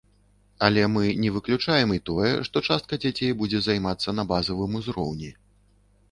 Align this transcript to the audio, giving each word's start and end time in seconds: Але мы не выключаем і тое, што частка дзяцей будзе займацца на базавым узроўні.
Але 0.67 0.83
мы 0.93 1.03
не 1.25 1.27
выключаем 1.35 1.89
і 1.95 1.99
тое, 2.09 2.31
што 2.47 2.63
частка 2.69 2.99
дзяцей 3.03 3.33
будзе 3.41 3.59
займацца 3.67 4.09
на 4.21 4.25
базавым 4.31 4.71
узроўні. 4.81 5.29